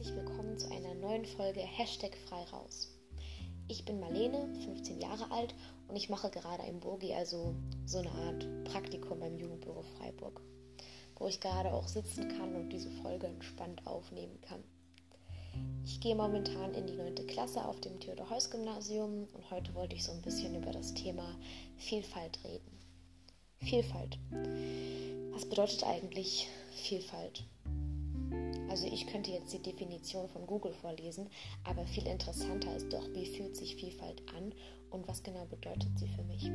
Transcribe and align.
herzlich 0.00 0.16
willkommen 0.16 0.56
zu 0.56 0.70
einer 0.70 0.94
neuen 0.94 1.26
Folge 1.26 1.60
Hashtag 1.60 2.16
frei 2.26 2.42
raus. 2.44 2.88
Ich 3.68 3.84
bin 3.84 4.00
Marlene, 4.00 4.48
15 4.64 4.98
Jahre 4.98 5.30
alt 5.30 5.54
und 5.88 5.96
ich 5.96 6.08
mache 6.08 6.30
gerade 6.30 6.62
ein 6.62 6.80
Burgi, 6.80 7.12
also 7.12 7.54
so 7.84 7.98
eine 7.98 8.10
Art 8.10 8.64
Praktikum 8.64 9.20
beim 9.20 9.36
Jugendbüro 9.36 9.82
Freiburg, 9.98 10.40
wo 11.16 11.26
ich 11.28 11.38
gerade 11.38 11.74
auch 11.74 11.86
sitzen 11.86 12.28
kann 12.28 12.54
und 12.54 12.70
diese 12.70 12.90
Folge 13.02 13.26
entspannt 13.26 13.86
aufnehmen 13.86 14.40
kann. 14.40 14.64
Ich 15.84 16.00
gehe 16.00 16.14
momentan 16.14 16.72
in 16.72 16.86
die 16.86 16.96
9. 16.96 17.26
Klasse 17.26 17.62
auf 17.62 17.78
dem 17.82 18.00
Theodor-Heuss-Gymnasium 18.00 19.28
und 19.34 19.50
heute 19.50 19.74
wollte 19.74 19.96
ich 19.96 20.04
so 20.04 20.12
ein 20.12 20.22
bisschen 20.22 20.54
über 20.54 20.70
das 20.70 20.94
Thema 20.94 21.36
Vielfalt 21.76 22.42
reden. 22.42 22.78
Vielfalt. 23.58 24.18
Was 25.32 25.44
bedeutet 25.44 25.84
eigentlich 25.84 26.48
Vielfalt? 26.70 27.44
Also 28.70 28.86
ich 28.86 29.08
könnte 29.08 29.32
jetzt 29.32 29.52
die 29.52 29.60
Definition 29.60 30.28
von 30.28 30.46
Google 30.46 30.72
vorlesen, 30.72 31.28
aber 31.64 31.84
viel 31.86 32.06
interessanter 32.06 32.74
ist 32.76 32.92
doch, 32.92 33.04
wie 33.14 33.26
fühlt 33.26 33.56
sich 33.56 33.74
Vielfalt 33.74 34.22
an 34.36 34.54
und 34.90 35.08
was 35.08 35.24
genau 35.24 35.44
bedeutet 35.46 35.90
sie 35.98 36.06
für 36.06 36.22
mich. 36.22 36.48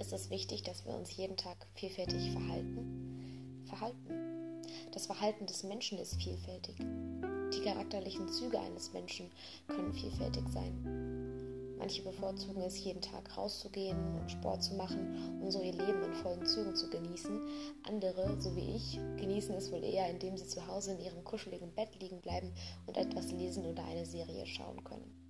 Ist 0.00 0.14
es 0.14 0.30
wichtig, 0.30 0.62
dass 0.62 0.86
wir 0.86 0.94
uns 0.94 1.14
jeden 1.14 1.36
Tag 1.36 1.66
vielfältig 1.74 2.30
verhalten? 2.32 3.62
Verhalten. 3.66 4.62
Das 4.92 5.04
Verhalten 5.04 5.44
des 5.44 5.64
Menschen 5.64 5.98
ist 5.98 6.16
vielfältig. 6.16 6.76
Die 6.78 7.60
charakterlichen 7.62 8.28
Züge 8.30 8.58
eines 8.58 8.94
Menschen 8.94 9.30
können 9.66 9.92
vielfältig 9.92 10.48
sein. 10.48 11.35
Manche 11.78 12.02
bevorzugen 12.02 12.62
es, 12.62 12.82
jeden 12.82 13.02
Tag 13.02 13.36
rauszugehen 13.36 13.96
und 14.18 14.30
Sport 14.30 14.62
zu 14.62 14.74
machen, 14.74 15.40
um 15.42 15.50
so 15.50 15.60
ihr 15.60 15.72
Leben 15.72 16.02
in 16.02 16.14
vollen 16.14 16.46
Zügen 16.46 16.74
zu 16.74 16.88
genießen. 16.88 17.40
Andere, 17.86 18.40
so 18.40 18.56
wie 18.56 18.76
ich, 18.76 18.98
genießen 19.18 19.54
es 19.54 19.70
wohl 19.70 19.84
eher, 19.84 20.08
indem 20.08 20.36
sie 20.36 20.46
zu 20.46 20.66
Hause 20.66 20.92
in 20.92 21.00
ihrem 21.00 21.22
kuscheligen 21.24 21.72
Bett 21.72 22.00
liegen 22.00 22.20
bleiben 22.20 22.52
und 22.86 22.96
etwas 22.96 23.30
lesen 23.30 23.66
oder 23.66 23.84
eine 23.84 24.06
Serie 24.06 24.46
schauen 24.46 24.82
können. 24.84 25.26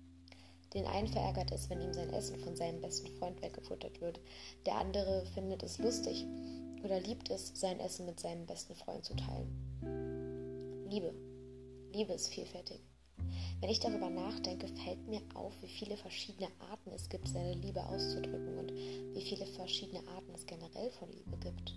Den 0.73 0.85
einen 0.85 1.07
verärgert 1.07 1.51
es, 1.51 1.69
wenn 1.69 1.81
ihm 1.81 1.93
sein 1.93 2.11
Essen 2.13 2.37
von 2.39 2.55
seinem 2.55 2.81
besten 2.81 3.07
Freund 3.17 3.41
weggefuttert 3.41 4.01
wird. 4.01 4.19
Der 4.65 4.75
andere 4.75 5.25
findet 5.33 5.63
es 5.63 5.77
lustig 5.79 6.25
oder 6.83 6.99
liebt 6.99 7.29
es, 7.29 7.51
sein 7.55 7.79
Essen 7.79 8.05
mit 8.05 8.19
seinem 8.19 8.45
besten 8.45 8.75
Freund 8.75 9.03
zu 9.05 9.15
teilen. 9.15 10.85
Liebe. 10.89 11.13
Liebe 11.93 12.13
ist 12.13 12.27
vielfältig. 12.27 12.81
Wenn 13.59 13.71
ich 13.71 13.79
darüber 13.79 14.09
nachdenke, 14.09 14.67
fällt 14.67 15.07
mir 15.07 15.21
auf, 15.33 15.51
wie 15.61 15.67
viele 15.67 15.97
verschiedene 15.97 16.47
Arten 16.69 16.91
es 16.91 17.09
gibt, 17.09 17.27
seine 17.27 17.53
Liebe 17.53 17.83
auszudrücken 17.83 18.55
und 18.59 18.71
wie 18.71 19.21
viele 19.21 19.47
verschiedene 19.47 20.07
Arten 20.09 20.31
es 20.35 20.45
generell 20.45 20.91
von 20.91 21.09
Liebe 21.11 21.37
gibt. 21.37 21.73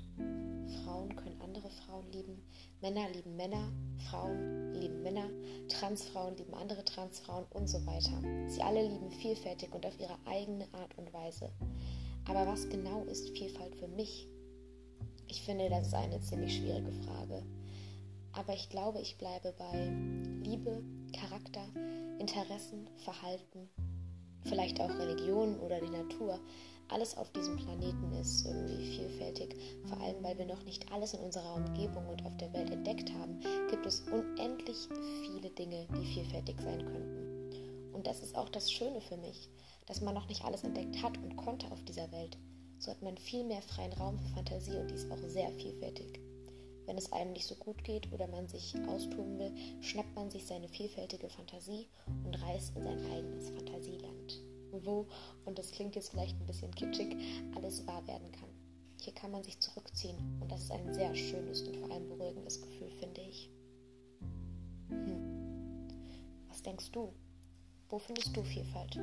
Frauen 0.85 1.17
können 1.17 1.41
andere 1.41 1.71
Frauen 1.71 2.05
lieben, 2.13 2.43
Männer 2.83 3.09
lieben 3.15 3.35
Männer, 3.35 3.73
Frauen 4.11 4.75
lieben 4.75 5.03
Männer, 5.03 5.31
Transfrauen 5.69 6.37
lieben 6.37 6.53
andere 6.53 6.85
Transfrauen 6.85 7.47
und 7.51 7.67
so 7.67 7.85
weiter. 7.87 8.21
Sie 8.51 8.61
alle 8.61 8.87
lieben 8.87 9.11
vielfältig 9.11 9.73
und 9.75 9.87
auf 9.87 9.99
ihre 9.99 10.19
eigene 10.27 10.67
Art 10.75 10.99
und 10.99 11.11
Weise. 11.15 11.51
Aber 12.27 12.47
was 12.47 12.69
genau 12.69 13.05
ist 13.05 13.31
Vielfalt 13.31 13.75
für 13.77 13.89
mich? 13.89 14.29
Ich 15.29 15.43
finde, 15.43 15.71
das 15.71 15.87
ist 15.87 15.95
eine 15.95 16.21
ziemlich 16.21 16.57
schwierige 16.57 16.93
Frage. 16.93 17.43
Aber 18.33 18.53
ich 18.53 18.69
glaube, 18.69 19.01
ich 19.01 19.17
bleibe 19.17 19.55
bei 19.59 19.89
Liebe, 20.45 20.83
Charakter, 21.31 21.63
Interessen, 22.19 22.89
Verhalten, 23.05 23.71
vielleicht 24.43 24.81
auch 24.81 24.91
Religion 24.91 25.61
oder 25.61 25.81
die 25.81 25.91
Natur. 25.91 26.41
Alles 26.89 27.17
auf 27.17 27.31
diesem 27.31 27.57
Planeten 27.57 28.13
ist 28.21 28.45
irgendwie 28.45 28.97
vielfältig. 28.97 29.55
Vor 29.87 30.01
allem, 30.01 30.21
weil 30.25 30.37
wir 30.39 30.47
noch 30.47 30.65
nicht 30.65 30.91
alles 30.91 31.15
in 31.15 31.21
unserer 31.21 31.55
Umgebung 31.55 32.09
und 32.09 32.27
auf 32.27 32.37
der 32.39 32.53
Welt 32.53 32.71
entdeckt 32.71 33.13
haben, 33.13 33.39
gibt 33.71 33.87
es 33.87 34.01
unendlich 34.11 34.89
viele 35.23 35.51
Dinge, 35.51 35.87
die 35.95 36.05
vielfältig 36.05 36.57
sein 36.61 36.85
könnten. 36.85 37.93
Und 37.93 38.09
das 38.09 38.21
ist 38.25 38.35
auch 38.35 38.49
das 38.49 38.73
Schöne 38.73 39.01
für 39.01 39.17
mich, 39.17 39.51
dass 39.87 40.01
man 40.01 40.15
noch 40.15 40.27
nicht 40.29 40.45
alles 40.45 40.65
entdeckt 40.65 41.01
hat 41.01 41.17
und 41.19 41.37
konnte 41.37 41.71
auf 41.71 41.85
dieser 41.85 42.11
Welt. 42.11 42.37
So 42.81 42.91
hat 42.91 43.03
man 43.03 43.17
viel 43.17 43.45
mehr 43.45 43.63
freien 43.63 43.93
Raum 43.93 44.19
für 44.19 44.35
Fantasie 44.35 44.77
und 44.77 44.91
die 44.91 44.97
ist 44.97 45.09
auch 45.13 45.29
sehr 45.29 45.53
vielfältig. 45.53 46.30
Wenn 46.91 46.99
es 46.99 47.13
einem 47.13 47.35
nicht 47.35 47.47
so 47.47 47.55
gut 47.55 47.85
geht 47.85 48.13
oder 48.13 48.27
man 48.27 48.49
sich 48.49 48.75
austoben 48.89 49.39
will, 49.39 49.53
schnappt 49.81 50.13
man 50.17 50.29
sich 50.29 50.45
seine 50.45 50.67
vielfältige 50.67 51.29
Fantasie 51.29 51.87
und 52.25 52.35
reist 52.43 52.75
in 52.75 52.83
sein 52.83 52.99
eigenes 53.13 53.49
Fantasieland. 53.51 54.43
Wo, 54.73 55.07
und 55.45 55.57
das 55.57 55.71
klingt 55.71 55.95
jetzt 55.95 56.09
vielleicht 56.09 56.37
ein 56.41 56.47
bisschen 56.49 56.75
kitschig, 56.75 57.17
alles 57.55 57.87
wahr 57.87 58.05
werden 58.09 58.33
kann. 58.33 58.49
Hier 59.01 59.15
kann 59.15 59.31
man 59.31 59.45
sich 59.45 59.61
zurückziehen 59.61 60.19
und 60.41 60.51
das 60.51 60.63
ist 60.63 60.73
ein 60.73 60.93
sehr 60.93 61.15
schönes 61.15 61.63
und 61.63 61.77
vor 61.77 61.93
allem 61.93 62.09
beruhigendes 62.09 62.61
Gefühl, 62.61 62.91
finde 62.99 63.21
ich. 63.21 63.49
Hm. 64.89 65.87
Was 66.49 66.61
denkst 66.61 66.91
du? 66.91 67.13
Wo 67.89 68.01
findest 68.01 68.37
du 68.37 68.43
Vielfalt? 68.43 68.99